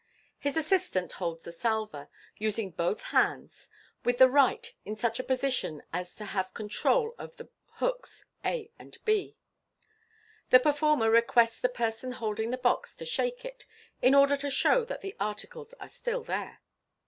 [0.39, 2.09] His assistant holds the salver,
[2.39, 3.69] using both hands,
[4.03, 8.71] with his right in such a position as to have control of the hooks a
[8.79, 9.37] and b.
[10.49, 13.67] The performer requests the person holding the box to shake it,
[14.01, 16.63] in order to show that the articles are still there.